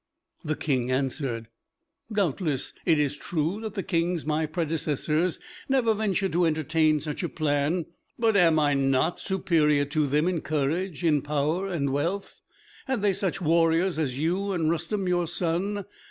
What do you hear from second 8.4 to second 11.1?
I not superior to them in courage,